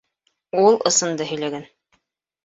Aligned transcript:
—Ул 0.61 0.79
ысынды 0.91 1.27
һөйләгән. 1.33 1.67